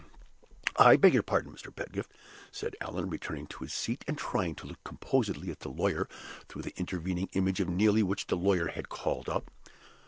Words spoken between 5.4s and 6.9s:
at the lawyer through the